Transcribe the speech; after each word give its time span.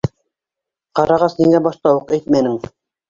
-Ҡарағас, 0.99 1.35
ниңә 1.43 1.59
башта 1.67 1.93
уҡ 1.99 2.15
әйтмәнең? 2.19 2.57